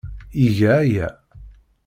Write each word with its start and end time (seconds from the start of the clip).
Iga 0.45 0.73
aya. 0.81 1.07